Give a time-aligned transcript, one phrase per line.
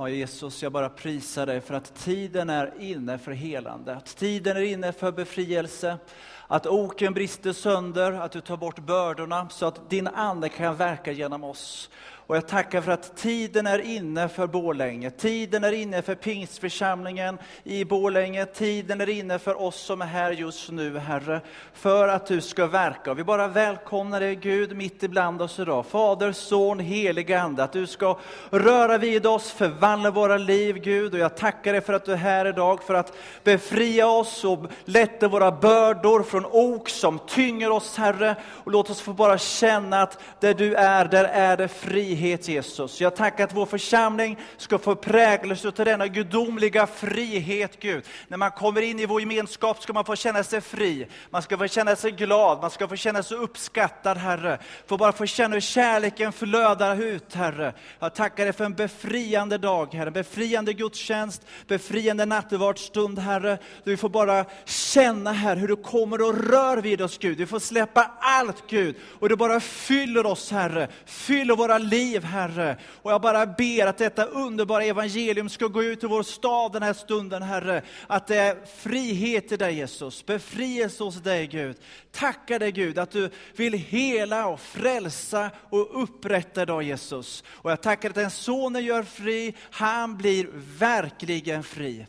[0.00, 4.56] Ja, Jesus, jag bara prisar dig för att tiden är inne för helande, att tiden
[4.56, 5.98] är inne för befrielse,
[6.46, 11.12] att oken brister sönder, att du tar bort bördorna så att din Ande kan verka
[11.12, 11.90] genom oss.
[12.30, 15.10] Och jag tackar för att tiden är inne för Borlänge.
[15.10, 18.46] Tiden är inne för pingstförsamlingen i Borlänge.
[18.46, 21.40] Tiden är inne för oss som är här just nu, Herre,
[21.74, 23.10] för att du ska verka.
[23.10, 25.86] Och vi bara välkomnar dig, Gud, mitt ibland oss idag.
[25.86, 28.18] Fader, Son, Helige Ande, att du ska
[28.50, 31.14] röra vid oss, förvandla våra liv, Gud.
[31.14, 34.66] Och jag tackar dig för att du är här idag, för att befria oss och
[34.84, 38.36] lätta våra bördor från ok som tynger oss, Herre.
[38.64, 42.48] Och låt oss få bara känna att där du är, där är det frihet frihet
[42.48, 43.00] Jesus.
[43.00, 48.04] Jag tackar att vår församling ska få präglas av denna gudomliga frihet Gud.
[48.28, 51.06] När man kommer in i vår gemenskap ska man få känna sig fri.
[51.30, 54.58] Man ska få känna sig glad, man ska få känna sig uppskattad Herre.
[54.86, 57.74] Få bara få känna hur kärleken flödar ut Herre.
[57.98, 63.58] Jag tackar dig för en befriande dag Herre, befriande gudstjänst, befriande nattvardsstund Herre.
[63.84, 67.38] Vi får bara känna här hur du kommer och rör vid oss Gud.
[67.38, 72.24] Vi får släppa allt Gud och du bara fyller oss Herre, fyller våra liv liv,
[72.24, 72.76] Herre.
[73.02, 76.82] Och jag bara ber att detta underbara evangelium ska gå ut i vår stad den
[76.82, 77.82] här stunden, Herre.
[78.06, 80.26] Att det är frihet i dig, Jesus.
[80.26, 81.76] Befrielse hos dig, Gud.
[82.12, 87.44] Tacka dig, Gud, att du vill hela och frälsa och upprätta idag, Jesus.
[87.48, 92.06] Och jag tackar att den sonen gör fri, han blir verkligen fri.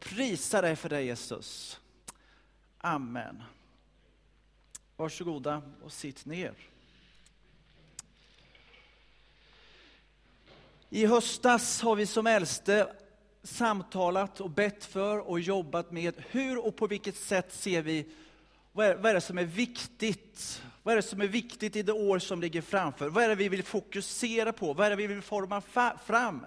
[0.00, 1.80] Prisa dig för det, Jesus.
[2.78, 3.42] Amen.
[4.96, 6.71] Varsågoda och sitt ner.
[10.94, 12.88] I höstas har vi som äldste
[13.42, 18.06] samtalat och bett för och jobbat med hur och på vilket sätt ser vi,
[18.72, 20.62] vad är, vad är det som är viktigt?
[20.82, 23.08] Vad är det som är viktigt i det år som ligger framför?
[23.08, 24.72] Vad är det vi vill fokusera på?
[24.72, 25.60] Vad är det vi vill forma
[26.04, 26.46] fram?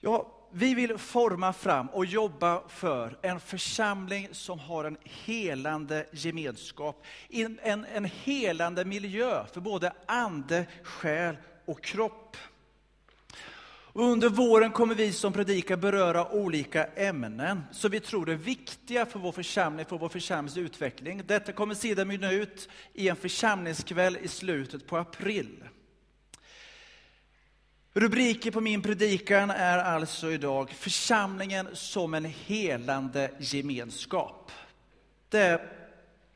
[0.00, 7.04] Ja, vi vill forma fram och jobba för en församling som har en helande gemenskap,
[7.28, 12.36] en, en, en helande miljö för både ande, själ och kropp.
[13.94, 19.18] Under våren kommer vi som predikar beröra olika ämnen som vi tror är viktiga för
[19.18, 21.22] vår församling, för vår församlings utveckling.
[21.26, 25.64] Detta kommer sedan mynna ut i en församlingskväll i slutet på april.
[27.92, 34.50] Rubriken på min predikan är alltså idag Församlingen som en helande gemenskap.
[35.28, 35.72] Det är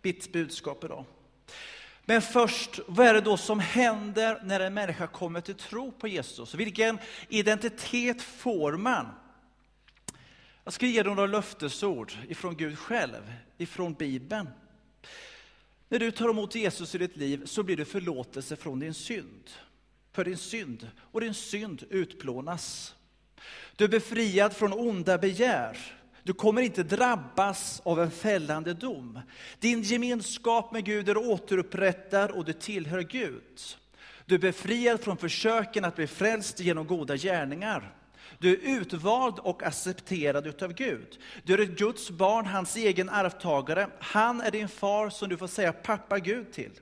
[0.03, 1.05] mitt budskap idag.
[2.09, 6.09] Men först, vad är det då som händer när en människa kommer till tro på
[6.09, 6.55] Jesus?
[6.55, 9.07] Vilken identitet får man?
[10.65, 14.49] Jag ska ge dig några löftesord ifrån Gud själv, ifrån Bibeln.
[15.89, 19.51] När du tar emot Jesus i ditt liv så blir det förlåtelse från din synd.
[20.13, 22.95] För din synd, och din synd utplånas.
[23.77, 25.96] Du är befriad från onda begär.
[26.27, 29.21] Du kommer inte drabbas av en fällande dom.
[29.59, 33.61] Din gemenskap med Gud är återupprättad och du tillhör Gud.
[34.25, 37.95] Du är befriad från försöken att bli frälst genom goda gärningar.
[38.39, 41.19] Du är utvald och accepterad utav Gud.
[41.45, 43.89] Du är ett Guds barn, hans egen arvtagare.
[43.99, 46.73] Han är din far som du får säga pappa Gud till.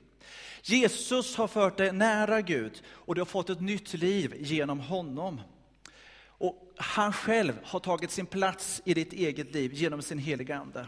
[0.63, 5.41] Jesus har fört dig nära Gud och du har fått ett nytt liv genom honom.
[6.77, 10.87] Han själv har tagit sin plats i ditt eget liv genom sin heliga Ande.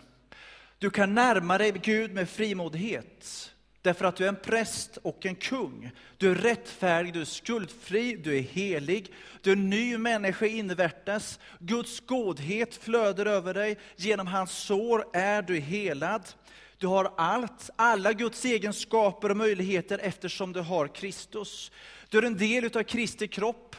[0.78, 3.52] Du kan närma dig Gud med frimodighet.
[3.82, 5.90] Därför att du är en präst och en kung.
[6.16, 9.12] Du är rättfärdig, du är skuldfri, du är helig.
[9.42, 11.38] Du är en ny människa invärtes.
[11.58, 13.78] Guds godhet flödar över dig.
[13.96, 16.22] Genom hans sår är du helad.
[16.78, 21.70] Du har allt, alla Guds egenskaper och möjligheter eftersom du har Kristus.
[22.08, 23.76] Du är en del av Kristi kropp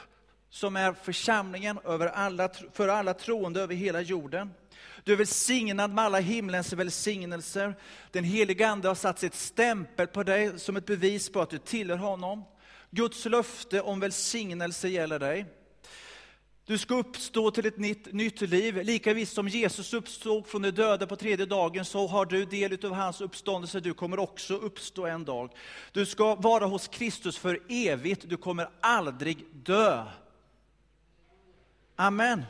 [0.50, 4.54] som är församlingen över alla, för alla troende över hela jorden.
[5.04, 7.76] Du är välsignad med alla himlens välsignelser.
[8.12, 11.58] Den helige Ande har satt sitt stämpel på dig som ett bevis på att du
[11.58, 12.44] tillhör honom.
[12.92, 15.46] Guds löfte om välsignelse gäller dig.
[16.66, 18.84] Du ska uppstå till ett nytt, nytt liv.
[18.84, 22.86] Lika visst som Jesus uppstod från de döda på tredje dagen så har du del
[22.86, 23.80] av hans uppståndelse.
[23.80, 25.52] Du kommer också uppstå en dag.
[25.92, 28.30] Du ska vara hos Kristus för evigt.
[28.30, 30.04] Du kommer aldrig dö.
[32.00, 32.46] Amen.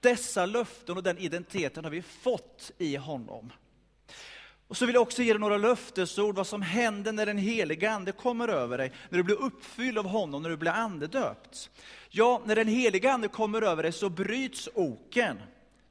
[0.00, 3.52] Dessa löften och den identiteten har vi fått i honom.
[4.68, 7.90] Och så vill jag också ge dig några löftesord vad som händer när den heliga
[7.90, 11.70] Ande kommer över dig, när du blir uppfylld av honom, när du blir andedöpt.
[12.08, 15.38] Ja, när den heliga Ande kommer över dig så bryts oken.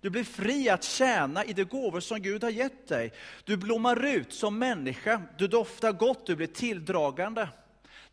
[0.02, 3.14] Du blir fri att tjäna i de gåvor som Gud har gett dig.
[3.44, 7.48] Du blommar ut som människa, du doftar gott, du blir tilldragande.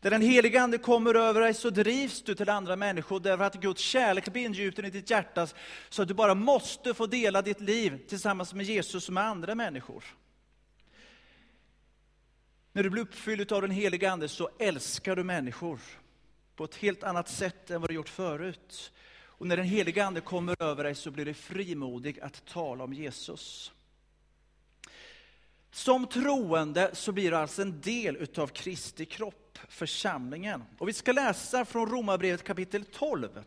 [0.01, 3.55] När den helige Ande kommer över dig så drivs du till andra människor därför att
[3.55, 5.47] Guds kärlek blir ingjuten i ditt hjärta
[5.89, 9.55] så att du bara måste få dela ditt liv tillsammans med Jesus och med andra
[9.55, 10.03] människor.
[12.73, 15.79] När du blir uppfylld av den helige Ande så älskar du människor
[16.55, 18.91] på ett helt annat sätt än vad du gjort förut.
[19.23, 22.93] Och när den helige Ande kommer över dig så blir du frimodig att tala om
[22.93, 23.71] Jesus.
[25.71, 30.63] Som troende så blir du alltså en del utav Kristi kropp, församlingen.
[30.77, 33.43] Och vi ska läsa från Romarbrevet kapitel 12.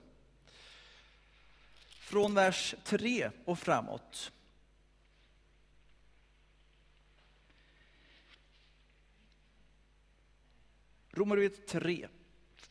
[1.89, 4.33] Från vers 3 och framåt.
[11.11, 12.09] Romarbrevet 3,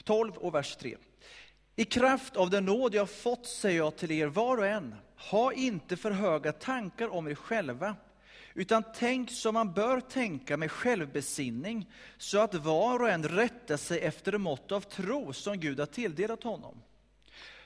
[0.04, 0.98] 12 och vers 3.
[1.76, 5.54] I kraft av den nåd jag fått säger jag till er var och en, ha
[5.54, 7.96] inte för höga tankar om er själva,
[8.54, 14.00] utan tänk som man bör tänka med självbesinning, så att var och en rättar sig
[14.00, 16.82] efter det mått av tro som Gud har tilldelat honom.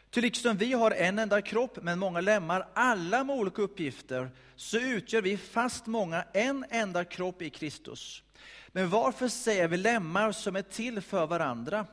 [0.09, 4.79] Ty liksom vi har en enda kropp, men många lemmar, alla med olika uppgifter, så
[4.79, 8.23] utgör vi fast många en enda kropp i Kristus.
[8.67, 11.85] Men varför säger vi lemmar som är till för varandra?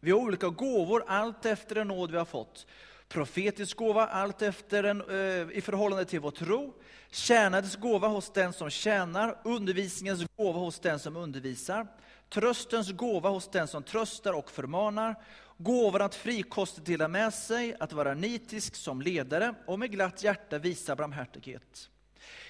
[0.00, 2.66] Vi har olika gåvor allt efter den nåd vi har fått.
[3.08, 6.74] Profetisk gåva allt efter en, eh, i förhållande till vår tro.
[7.16, 9.38] Tjänandets gåva hos den som tjänar.
[9.44, 11.86] Undervisningens gåva hos den som undervisar.
[12.28, 15.14] Tröstens gåva hos den som tröstar och förmanar.
[15.58, 20.58] Gåvan att frikostigt dela med sig, att vara nitisk som ledare och med glatt hjärta
[20.58, 21.90] visa barmhärtighet.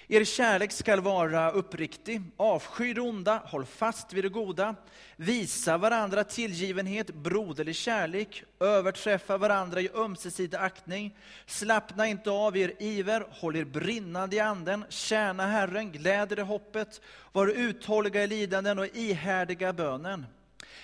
[0.08, 4.74] Er kärlek skall vara uppriktig, avsky det onda, håll fast vid det goda,
[5.16, 13.26] visa varandra tillgivenhet, broderlig kärlek, överträffa varandra i ömsesidig aktning, slappna inte av er iver,
[13.30, 17.00] håll er brinnande i anden, tjäna Herren, gläd i hoppet,
[17.32, 20.26] var uthålliga i lidanden och ihärdiga bönen.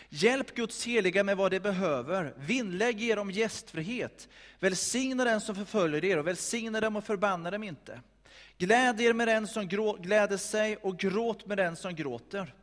[0.08, 2.34] Hjälp Guds heliga med vad de behöver.
[2.36, 4.28] Vinnlägg er om gästfrihet.
[4.60, 8.00] Välsigna den som förföljer er och välsigna dem och förbanna dem inte.
[8.62, 9.68] Gläd er med den som
[10.00, 12.54] gläder sig och gråt med den som gråter.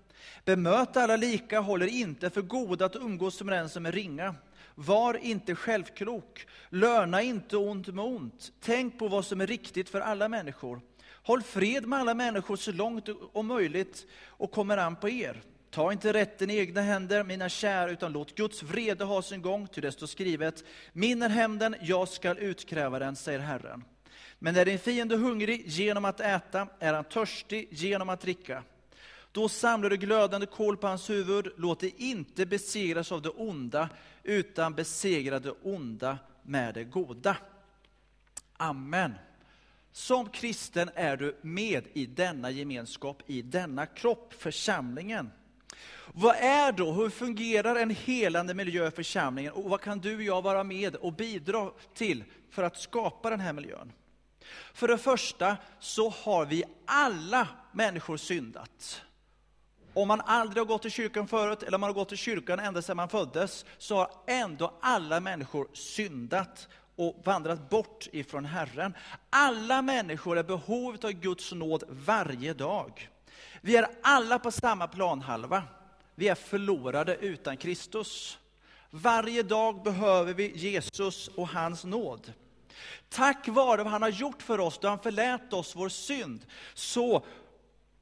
[0.45, 4.35] Bemöt alla lika, håller inte för goda att umgås med den som är ringa.
[4.75, 8.51] Var inte självklok, löna inte ont med ont.
[8.59, 10.81] Tänk på vad som är riktigt för alla människor.
[11.23, 15.41] Håll fred med alla människor så långt om möjligt och kommer an på er.
[15.71, 19.67] Ta inte rätten i egna händer, mina kära, utan låt Guds vrede ha sin gång,
[19.67, 20.63] ty det står skrivet,
[20.93, 23.83] min är hämnden, jag skall utkräva den, säger Herren.
[24.39, 28.63] Men är din fiende hungrig genom att äta, är han törstig genom att dricka.
[29.31, 33.89] Då samlar du glödande kol på hans huvud, låt dig inte besegras av det onda,
[34.23, 37.37] utan besegra det onda med det goda.
[38.57, 39.13] Amen.
[39.91, 45.31] Som kristen är du med i denna gemenskap, i denna kropp, församlingen.
[46.13, 50.23] Vad är då, hur fungerar en helande miljö i församlingen och vad kan du och
[50.23, 53.91] jag vara med och bidra till för att skapa den här miljön?
[54.73, 59.01] För det första så har vi alla människor syndat.
[59.93, 62.81] Om man aldrig har gått till kyrkan förut, eller man har gått till kyrkan ända
[62.81, 68.93] sedan man föddes, så har ändå alla människor syndat och vandrat bort ifrån Herren.
[69.29, 73.09] Alla människor är behovet av Guds nåd varje dag.
[73.61, 75.63] Vi är alla på samma planhalva.
[76.15, 78.37] Vi är förlorade utan Kristus.
[78.89, 82.33] Varje dag behöver vi Jesus och hans nåd.
[83.09, 87.25] Tack vare vad han har gjort för oss, då han förlät oss vår synd, så,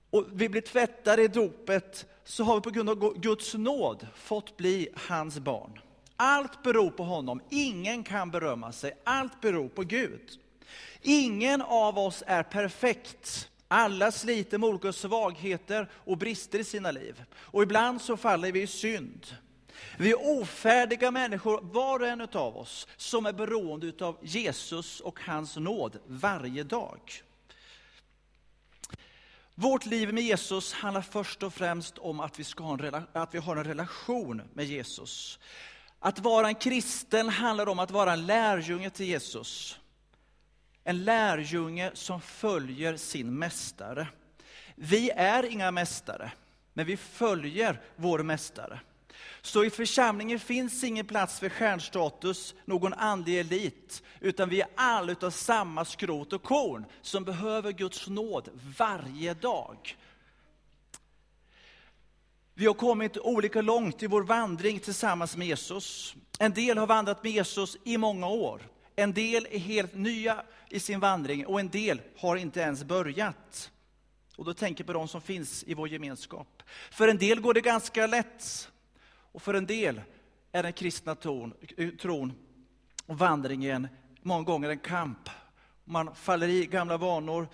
[0.09, 4.57] och vi blir tvättade i dopet, så har vi på grund av Guds nåd fått
[4.57, 5.79] bli hans barn.
[6.15, 10.39] Allt beror på honom, ingen kan berömma sig, allt beror på Gud.
[11.01, 13.49] Ingen av oss är perfekt.
[13.67, 17.23] Alla sliter med olika svagheter och brister i sina liv.
[17.33, 19.25] Och ibland så faller vi i synd.
[19.97, 25.19] Vi är ofärdiga människor, var och en av oss, som är beroende av Jesus och
[25.19, 26.99] hans nåd varje dag.
[29.55, 33.33] Vårt liv med Jesus handlar först och främst om att vi, ska ha en, att
[33.33, 35.39] vi har en relation med Jesus.
[35.99, 39.79] Att vara en kristen handlar om att vara en lärjunge till Jesus.
[40.83, 44.07] En lärjunge som följer sin mästare.
[44.75, 46.31] Vi är inga mästare,
[46.73, 48.79] men vi följer vår mästare.
[49.47, 55.11] Så i församlingen finns ingen plats för stjärnstatus, någon andlig elit, utan vi är alla
[55.11, 59.97] utav samma skrot och korn som behöver Guds nåd varje dag.
[62.53, 66.15] Vi har kommit olika långt i vår vandring tillsammans med Jesus.
[66.39, 68.61] En del har vandrat med Jesus i många år.
[68.95, 73.71] En del är helt nya i sin vandring och en del har inte ens börjat.
[74.37, 76.63] Och då tänker jag på de som finns i vår gemenskap.
[76.91, 78.69] För en del går det ganska lätt.
[79.37, 80.01] Och för en del
[80.51, 82.33] är den kristna tron, eh, tron
[83.05, 83.87] och vandringen
[84.21, 85.29] många gånger en kamp.
[85.83, 87.47] Man faller i gamla vanor,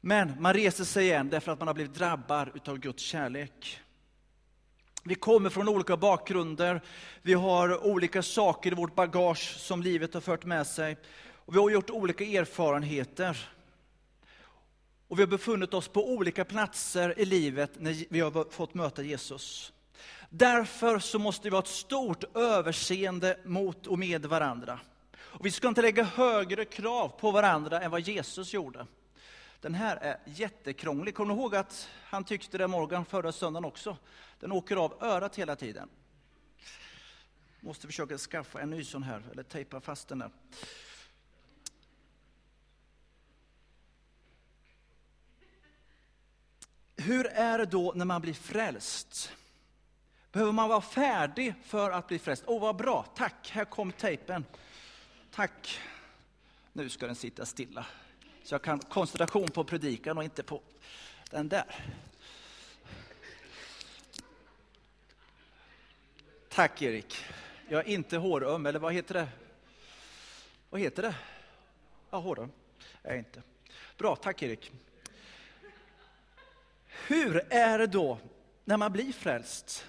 [0.00, 3.80] men man reser sig igen därför att man har blivit drabbad av Guds kärlek.
[5.04, 6.80] Vi kommer från olika bakgrunder,
[7.22, 10.96] vi har olika saker i vårt bagage som livet har fört med sig.
[11.32, 13.48] Och vi har gjort olika erfarenheter.
[15.08, 19.02] Och vi har befunnit oss på olika platser i livet när vi har fått möta
[19.02, 19.72] Jesus.
[20.30, 24.80] Därför så måste vi ha ett stort överseende mot och med varandra.
[25.16, 28.86] Och vi ska inte lägga högre krav på varandra än vad Jesus gjorde.
[29.60, 31.14] Den här är jättekrånglig.
[31.14, 33.96] Kommer du ihåg att han tyckte det Morgan förra söndagen också?
[34.40, 35.88] Den åker av örat hela tiden.
[37.60, 40.30] Måste försöka skaffa en ny sån här, eller tejpa fast den där.
[46.96, 49.32] Hur är det då när man blir frälst?
[50.38, 52.44] Behöver man vara färdig för att bli frälst?
[52.46, 54.44] Åh, oh, vad bra, tack, här kom tejpen.
[55.30, 55.80] Tack.
[56.72, 57.86] Nu ska den sitta stilla.
[58.42, 60.62] Så jag kan koncentration på predikan och inte på
[61.30, 61.64] den där.
[66.48, 67.16] Tack Erik.
[67.68, 69.28] Jag är inte håröm, eller vad heter det?
[70.70, 71.14] Vad heter det?
[72.10, 72.50] Ja, håröm.
[73.02, 73.42] Jag är inte.
[73.96, 74.72] Bra, tack Erik.
[76.86, 78.18] Hur är det då
[78.64, 79.86] när man blir frälst?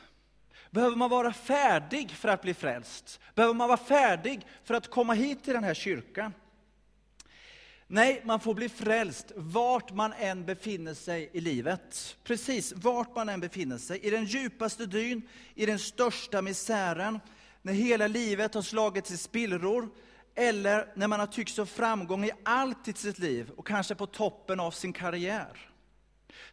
[0.71, 3.19] Behöver man vara färdig för att bli frälst?
[3.35, 6.33] Behöver man vara färdig för att komma hit till den här kyrkan?
[7.87, 12.17] Nej, man får bli frälst vart man än befinner sig i livet.
[12.23, 13.99] Precis, vart man än befinner sig.
[13.99, 15.21] I den djupaste dyn,
[15.55, 17.19] i den största misären,
[17.61, 19.89] när hela livet har slagits i spillror,
[20.35, 24.05] eller när man har tyckt sig framgång i allt i sitt liv och kanske på
[24.05, 25.68] toppen av sin karriär.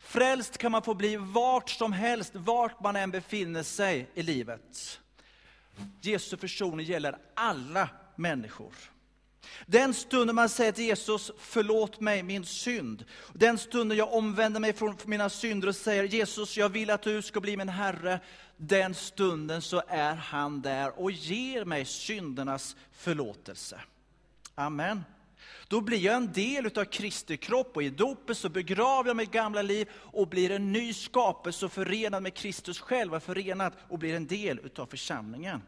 [0.01, 5.01] Frälst kan man få bli vart som helst, vart man än befinner sig i livet.
[6.01, 8.73] Jesu försoning gäller alla människor.
[9.67, 13.05] Den stunden man säger till Jesus, förlåt mig min synd.
[13.33, 17.23] Den stunden jag omvänder mig från mina synder och säger, Jesus jag vill att du
[17.23, 18.21] ska bli min Herre.
[18.57, 23.81] Den stunden så är han där och ger mig syndernas förlåtelse.
[24.55, 25.05] Amen.
[25.69, 29.31] Då blir jag en del av Kristi kropp och i dopet så begraver jag mitt
[29.31, 34.15] gamla liv och blir en ny skapelse och förenad med Kristus själv, förenad och blir
[34.15, 35.63] en del av församlingen.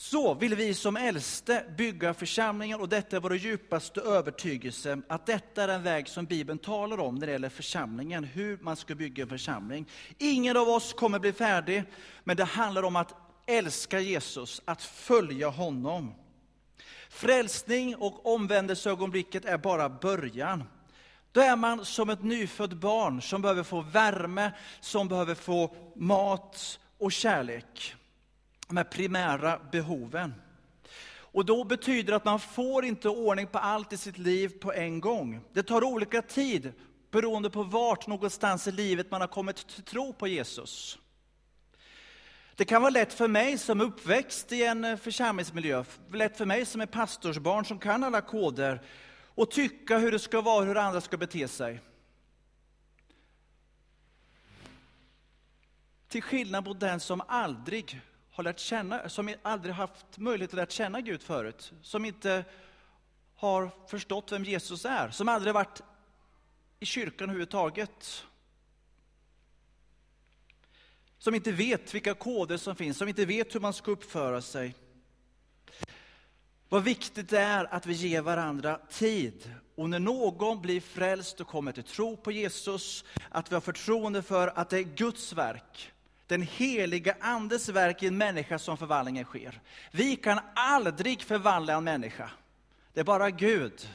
[0.00, 5.62] Så vill vi som äldste bygga församlingen och detta är vår djupaste övertygelse att detta
[5.62, 9.22] är den väg som Bibeln talar om när det gäller församlingen, hur man ska bygga
[9.22, 9.88] en församling.
[10.18, 11.84] Ingen av oss kommer bli färdig,
[12.24, 13.14] men det handlar om att
[13.50, 16.14] älska Jesus, att följa honom.
[17.08, 20.64] Frälsning och omvändelseögonblicket är bara början.
[21.32, 26.80] Då är man som ett nyfött barn som behöver få värme, som behöver få mat
[26.98, 27.94] och kärlek.
[28.68, 30.34] De här primära behoven.
[31.32, 34.72] Och då betyder det att man får inte ordning på allt i sitt liv på
[34.72, 35.40] en gång.
[35.52, 36.72] Det tar olika tid
[37.10, 40.98] beroende på vart någonstans i livet man har kommit till tro på Jesus.
[42.60, 46.46] Det kan vara lätt för mig som är uppväxt i en eh, församlingsmiljö, lätt för
[46.46, 48.82] mig som är pastorsbarn som kan alla koder,
[49.34, 51.80] och tycka hur det ska vara, hur andra ska bete sig.
[56.08, 58.00] Till skillnad mot den som aldrig
[58.30, 62.44] har lärt känna, som aldrig haft möjlighet att lära känna Gud förut, som inte
[63.34, 65.82] har förstått vem Jesus är, som aldrig varit
[66.80, 68.24] i kyrkan överhuvudtaget
[71.20, 74.74] som inte vet vilka koder som finns, som inte vet hur man ska uppföra sig.
[76.68, 79.54] Vad viktigt det är att vi ger varandra tid.
[79.74, 84.22] Och när någon blir frälst och kommer till tro på Jesus, att vi har förtroende
[84.22, 85.92] för att det är Guds verk,
[86.26, 89.60] den heliga Andes verk i en människa som förvandlingen sker.
[89.90, 92.30] Vi kan aldrig förvandla en människa.
[92.92, 93.88] Det är bara Gud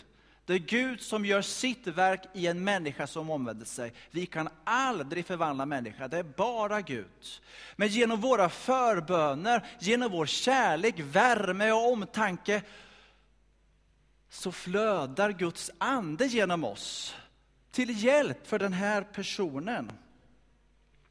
[0.46, 3.94] det är Gud som gör sitt verk i en människa som omvänder sig.
[4.12, 7.42] Vi kan aldrig förvandla människa, det är bara Gud.
[7.76, 12.62] Men genom våra förböner, genom vår kärlek, värme och omtanke,
[14.30, 17.16] så flödar Guds ande genom oss
[17.72, 19.92] till hjälp för den här personen.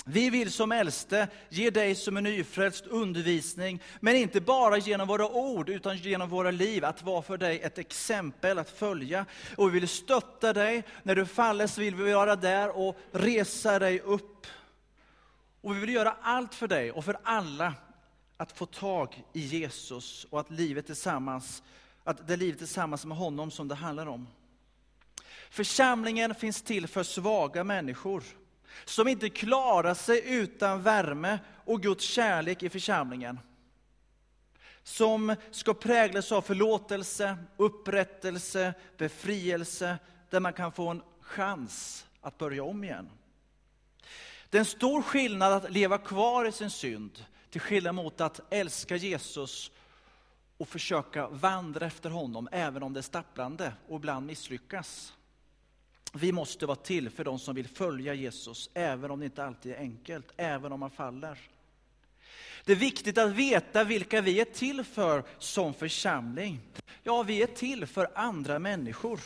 [0.06, 5.28] Vi vill som äldste ge dig som är nyfrälst undervisning, men inte bara genom våra
[5.28, 9.26] ord, utan genom våra liv, att vara för dig ett exempel att följa.
[9.56, 13.78] Och vi vill stötta dig, när du faller så vill vi vara där och resa
[13.78, 14.46] dig upp.
[15.60, 17.74] Och vi vill göra allt för dig och för alla
[18.36, 21.62] att få tag i Jesus och att livet tillsammans,
[22.04, 24.26] att det är livet tillsammans med honom som det handlar om.
[25.50, 28.22] Församlingen finns till för svaga människor
[28.84, 33.40] som inte klarar sig utan värme och Guds kärlek i församlingen.
[34.82, 39.98] Som ska präglas av förlåtelse, upprättelse, befrielse,
[40.30, 43.10] där man kan få en chans att börja om igen.
[44.50, 48.40] Det är en stor skillnad att leva kvar i sin synd, till skillnad mot att
[48.50, 49.70] älska Jesus
[50.56, 55.14] och försöka vandra efter honom, även om det är stapplande och ibland misslyckas.
[56.16, 59.72] Vi måste vara till för de som vill följa Jesus, även om det inte alltid
[59.72, 61.38] är enkelt, även om man faller.
[62.64, 66.60] Det är viktigt att veta vilka vi är till för som församling.
[67.02, 69.20] Ja, vi är till för andra människor.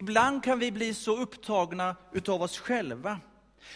[0.00, 3.20] Ibland kan vi bli så upptagna utav oss själva.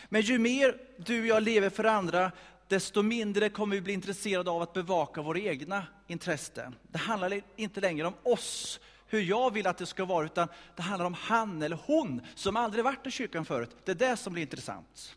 [0.09, 2.33] Men ju mer du och jag lever för andra,
[2.69, 6.75] desto mindre kommer vi bli intresserade av att bevaka våra egna intressen.
[6.83, 8.81] Det handlar inte längre om oss,
[9.15, 12.57] hur jag vill att det ska vara, utan det handlar om han eller hon som
[12.57, 13.77] aldrig varit i kyrkan förut.
[13.85, 15.17] Det är det som blir intressant.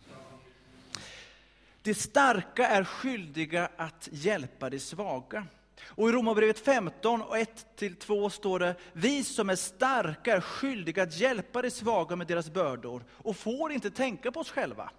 [1.82, 5.46] De starka är skyldiga att hjälpa de svaga.
[5.86, 11.18] Och i Romarbrevet 15 och 1-2 står det, vi som är starka är skyldiga att
[11.18, 14.90] hjälpa de svaga med deras bördor och får inte tänka på oss själva.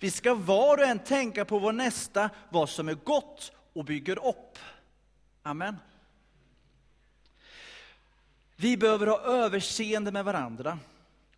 [0.00, 4.26] Vi ska var och en tänka på vår nästa, vad som är gott och bygger
[4.28, 4.58] upp.
[5.42, 5.76] Amen.
[8.56, 10.78] Vi behöver ha överseende med varandra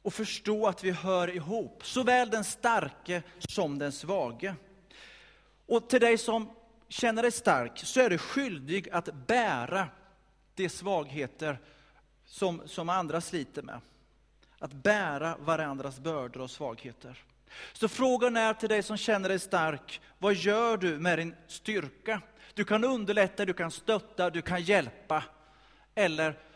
[0.03, 4.55] och förstå att vi hör ihop, såväl den starke som den svage.
[5.67, 6.51] Och till dig som
[6.89, 9.89] känner dig stark så är du skyldig att bära
[10.55, 11.59] de svagheter
[12.25, 13.81] som, som andra sliter med.
[14.59, 17.25] Att bära varandras bördor och svagheter.
[17.73, 22.23] Så frågan är till dig som känner dig stark, vad gör du med din styrka?
[22.55, 25.25] Du kan underlätta, du kan stötta, du kan hjälpa.
[25.95, 26.48] Eller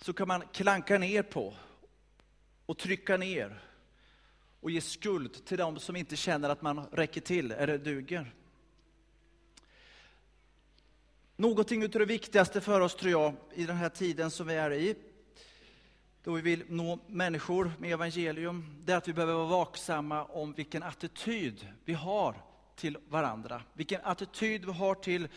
[0.00, 1.54] så kan man klanka ner på
[2.66, 3.62] och trycka ner
[4.60, 8.34] och ge skuld till dem som inte känner att man räcker till eller duger.
[11.36, 14.72] Någonting av det viktigaste för oss, tror jag, i den här tiden som vi är
[14.72, 14.94] i,
[16.24, 20.52] då vi vill nå människor med evangelium, det är att vi behöver vara vaksamma om
[20.52, 22.42] vilken attityd vi har
[22.76, 23.62] till varandra.
[23.72, 25.28] Vilken attityd vi har till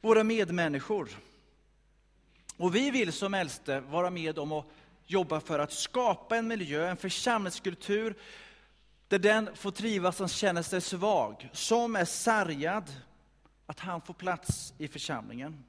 [0.00, 1.08] våra medmänniskor.
[2.60, 4.66] Och vi vill som äldste vara med om att
[5.06, 8.14] jobba för att skapa en miljö, en församlingskultur,
[9.08, 12.84] där den får trivas som känner sig svag, som är sargad,
[13.66, 15.64] att han får plats i församlingen.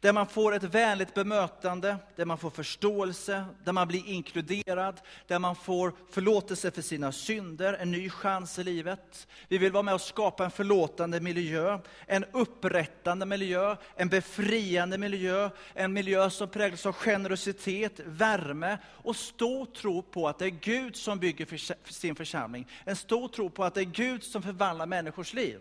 [0.00, 5.38] Där man får ett vänligt bemötande, där man får förståelse, där man blir inkluderad, där
[5.38, 9.28] man får förlåtelse för sina synder, en ny chans i livet.
[9.48, 15.50] Vi vill vara med och skapa en förlåtande miljö, en upprättande miljö, en befriande miljö,
[15.74, 20.96] en miljö som präglas av generositet, värme och stor tro på att det är Gud
[20.96, 22.66] som bygger för sin församling.
[22.84, 25.60] En stor tro på att det är Gud som förvandlar människors liv.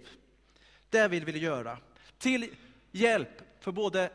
[0.89, 1.77] Det vill vi göra.
[2.17, 2.49] Till
[2.91, 4.11] hjälp för både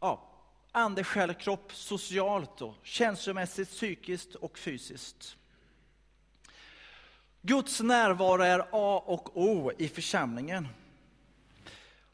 [0.00, 0.28] ja,
[0.72, 5.36] ande, själ, kropp, socialt, och känslomässigt, psykiskt och fysiskt.
[7.42, 10.68] Guds närvaro är A och O i församlingen.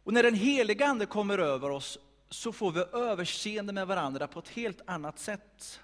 [0.04, 1.98] Och när den heliga Ande kommer över oss
[2.30, 5.80] så får vi överseende med varandra på ett helt annat sätt.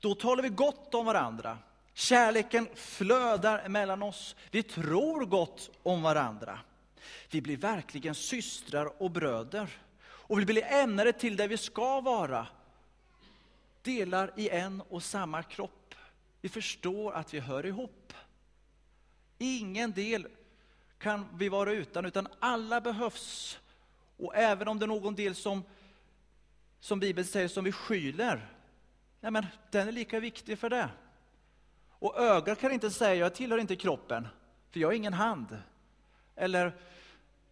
[0.00, 1.58] Då talar vi gott om varandra.
[1.94, 4.36] Kärleken flödar mellan oss.
[4.50, 6.58] Vi tror gott om varandra.
[7.30, 9.70] Vi blir verkligen systrar och bröder.
[10.00, 12.46] Och vi blir ämnade till det vi ska vara.
[13.82, 15.94] Delar i en och samma kropp.
[16.40, 18.12] Vi förstår att vi hör ihop.
[19.38, 20.26] Ingen del
[20.98, 23.58] kan vi vara utan, utan alla behövs.
[24.16, 25.62] Och även om det är någon del som,
[26.80, 28.48] som Bibeln säger som vi skyler,
[29.20, 30.88] nej men den är lika viktig för det.
[31.88, 34.28] Och ögat kan inte säga, jag tillhör inte kroppen,
[34.70, 35.56] för jag har ingen hand.
[36.38, 36.72] Eller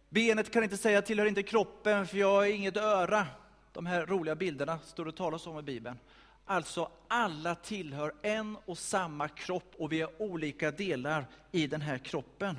[0.09, 3.27] Benet kan inte säga, tillhör inte kroppen för jag har inget öra.
[3.73, 5.99] De här roliga bilderna står det talas om i Bibeln.
[6.45, 11.97] Alltså, alla tillhör en och samma kropp och vi är olika delar i den här
[11.97, 12.57] kroppen.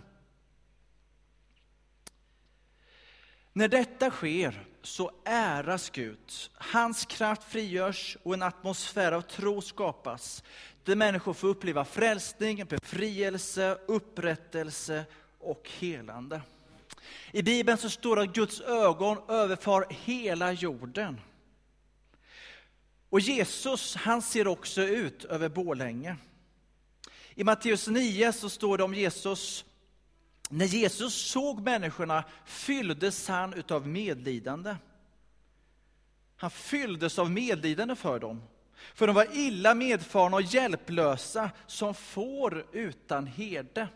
[3.53, 6.33] När detta sker så äras Gud.
[6.55, 10.45] Hans kraft frigörs och en atmosfär av tro skapas.
[10.85, 15.05] Där människor får uppleva frälsning, befrielse, upprättelse
[15.49, 16.41] och helande.
[17.33, 21.21] I Bibeln så står det att Guds ögon överfar hela jorden.
[23.09, 26.17] Och Jesus, han ser också ut över Bålänge.
[27.35, 29.65] I Matteus 9 så står det om Jesus,
[30.49, 34.77] när Jesus såg människorna fylldes han utav medlidande.
[36.37, 38.43] Han fylldes av medlidande för dem.
[38.95, 43.89] För de var illa medfarna och hjälplösa som får utan herde.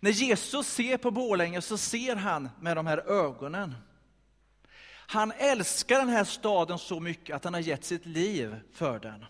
[0.00, 3.74] När Jesus ser på Borlänge så ser han med de här ögonen.
[4.90, 9.24] Han älskar den här staden så mycket att han har gett sitt liv för den.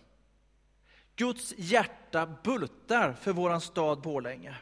[1.16, 4.56] Guds hjärta bultar för våran stad Borlänge.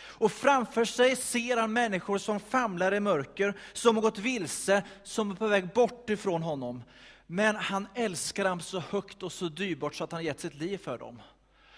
[0.00, 5.30] Och framför sig ser han människor som famlar i mörker, som har gått vilse, som
[5.30, 6.82] är på väg bort ifrån honom.
[7.26, 10.54] Men han älskar dem så högt och så dyrbart så att han har gett sitt
[10.54, 11.22] liv för dem.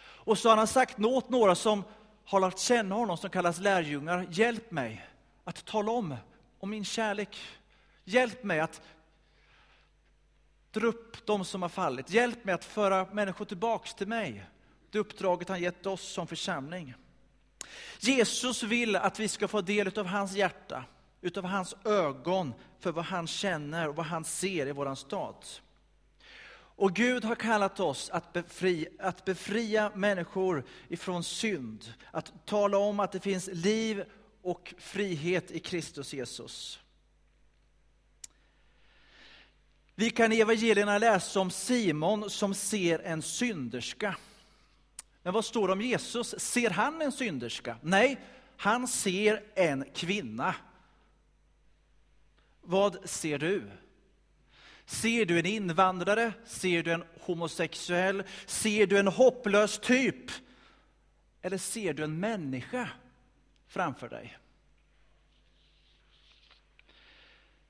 [0.03, 1.85] Och så har han sagt åt några som
[2.31, 5.09] har lärt känna honom, som kallas lärjungar, hjälp mig
[5.45, 6.17] att tala om,
[6.59, 7.39] om min kärlek.
[8.05, 8.83] Hjälp mig att
[10.71, 12.11] dra upp de som har fallit.
[12.11, 14.45] Hjälp mig att föra människor tillbaks till mig.
[14.91, 16.95] Det uppdraget han gett oss som församling.
[18.01, 20.85] Jesus vill att vi ska få del av hans hjärta,
[21.21, 25.45] utav hans ögon för vad han känner och vad han ser i våran stad.
[26.81, 33.01] Och Gud har kallat oss att befria, att befria människor ifrån synd, att tala om
[33.01, 34.05] att det finns liv
[34.43, 36.81] och frihet i Kristus Jesus.
[39.95, 44.17] Vi kan i evangelierna läsa om Simon som ser en synderska.
[45.23, 46.35] Men vad står det om Jesus?
[46.39, 47.77] Ser han en synderska?
[47.83, 48.21] Nej,
[48.57, 50.55] han ser en kvinna.
[52.61, 53.71] Vad ser du?
[54.91, 56.33] Ser du en invandrare?
[56.45, 58.23] Ser du en homosexuell?
[58.47, 60.31] Ser du en hopplös typ?
[61.43, 62.89] Eller ser du en människa
[63.69, 64.39] framför dig?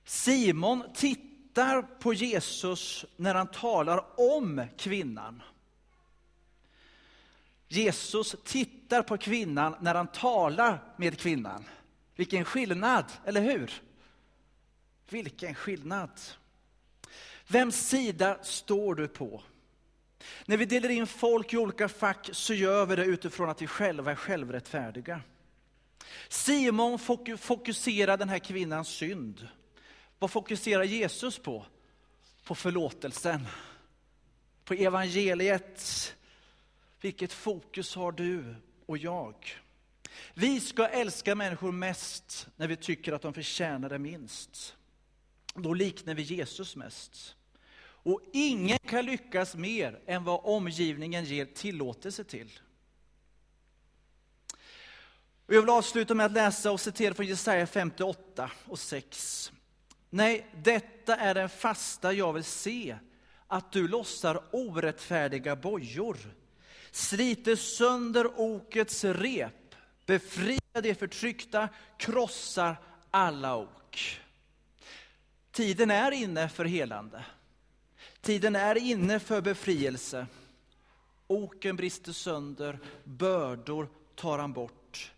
[0.04, 5.42] Simon tittar på Jesus när han talar om kvinnan.
[7.68, 11.64] Jesus tittar på kvinnan när han talar med kvinnan.
[12.16, 13.82] Vilken skillnad, eller hur?
[15.08, 16.10] Vilken skillnad.
[17.50, 19.42] Vems sida står du på?
[20.46, 23.66] När vi delar in folk i olika fack så gör vi det utifrån att vi
[23.66, 25.20] själva är självrättfärdiga.
[26.28, 26.98] Simon
[27.38, 29.48] fokuserar den här kvinnans synd.
[30.18, 31.66] Vad fokuserar Jesus på?
[32.44, 33.46] På förlåtelsen,
[34.64, 36.16] på evangeliet.
[37.00, 38.54] Vilket fokus har du
[38.86, 39.34] och jag?
[40.34, 44.76] Vi ska älska människor mest när vi tycker att de förtjänar det minst.
[45.54, 47.36] Då liknar vi Jesus mest.
[48.02, 52.60] Och ingen kan lyckas mer än vad omgivningen ger tillåtelse till.
[55.46, 59.52] Och jag vill avsluta med att läsa och citera från Jesaja 58 och 6.
[60.10, 62.96] Nej, detta är den fasta jag vill se,
[63.46, 66.16] att du lossar orättfärdiga bojor,
[66.90, 69.74] sliter sönder okets rep,
[70.06, 72.76] befriar de förtryckta, krossar
[73.10, 74.20] alla ok.
[75.52, 77.24] Tiden är inne för helande.
[78.20, 80.26] Tiden är inne för befrielse.
[81.26, 85.12] Oken brister sönder, bördor tar han bort,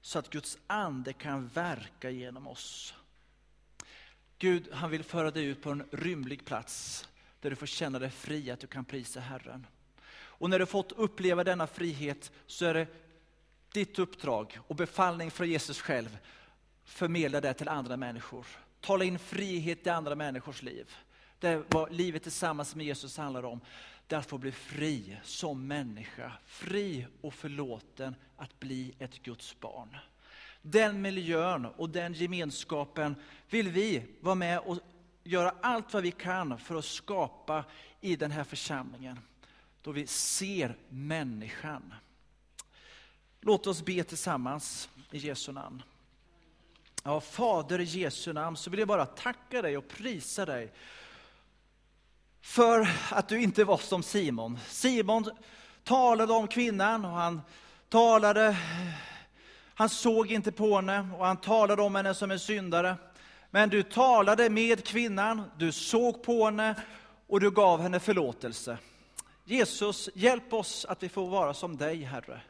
[0.00, 2.94] så att Guds ande kan verka genom oss.
[4.38, 7.08] Gud, han vill föra dig ut på en rymlig plats,
[7.40, 9.66] där du får känna dig fri, att du kan prisa Herren.
[10.14, 12.86] Och när du fått uppleva denna frihet, så är det
[13.72, 16.18] ditt uppdrag och befallning från Jesus själv,
[16.84, 18.46] förmedla det till andra människor.
[18.80, 20.96] Tala in frihet i andra människors liv.
[21.44, 23.60] Det vad livet tillsammans med Jesus handlar om.
[24.06, 26.32] Det är att få bli fri som människa.
[26.46, 29.96] Fri och förlåten att bli ett Guds barn.
[30.62, 33.14] Den miljön och den gemenskapen
[33.50, 34.78] vill vi vara med och
[35.24, 37.64] göra allt vad vi kan för att skapa
[38.00, 39.20] i den här församlingen.
[39.82, 41.94] Då vi ser människan.
[43.40, 45.82] Låt oss be tillsammans i Jesu namn.
[47.02, 50.72] Ja, Fader i Jesu namn så vill jag bara tacka dig och prisa dig
[52.44, 54.58] för att du inte var som Simon.
[54.68, 55.30] Simon
[55.84, 57.42] talade om kvinnan och han
[57.88, 58.56] talade,
[59.74, 62.96] han såg inte på henne och han talade om henne som en syndare.
[63.50, 66.74] Men du talade med kvinnan, du såg på henne
[67.26, 68.78] och du gav henne förlåtelse.
[69.44, 72.40] Jesus, hjälp oss att vi får vara som dig, Herre.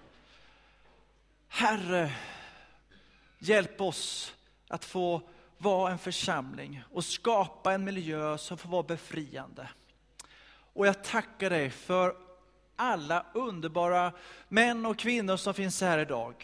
[1.48, 2.12] Herre,
[3.38, 4.34] hjälp oss
[4.68, 5.22] att få
[5.58, 9.68] vara en församling och skapa en miljö som får vara befriande.
[10.74, 12.14] Och jag tackar dig för
[12.76, 14.12] alla underbara
[14.48, 16.34] män och kvinnor som finns här idag.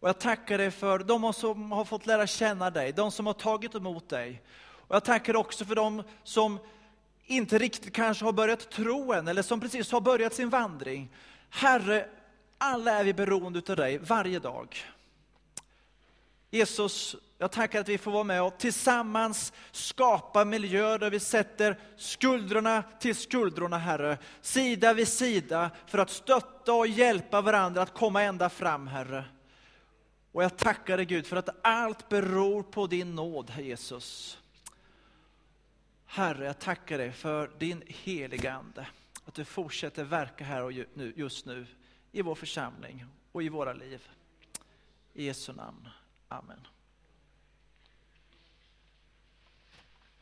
[0.00, 3.34] Och jag tackar dig för de som har fått lära känna dig, de som har
[3.34, 4.42] tagit emot dig.
[4.60, 6.58] Och jag tackar också för de som
[7.24, 11.14] inte riktigt kanske har börjat tro än, eller som precis har börjat sin vandring.
[11.50, 12.08] Herre,
[12.58, 14.76] alla är vi beroende av dig varje dag.
[16.54, 21.80] Jesus, jag tackar att vi får vara med och tillsammans skapa miljöer där vi sätter
[21.96, 24.18] skuldrorna till skuldrorna, Herre.
[24.40, 29.24] Sida vid sida för att stötta och hjälpa varandra att komma ända fram, Herre.
[30.32, 34.38] Och jag tackar dig Gud för att allt beror på din nåd, Herre Jesus.
[36.06, 38.86] Herre, jag tackar dig för din heliga Ande.
[39.24, 40.72] Att du fortsätter verka här och
[41.16, 41.66] just nu
[42.12, 44.08] i vår församling och i våra liv.
[45.14, 45.88] I Jesu namn.
[46.32, 46.71] Amen.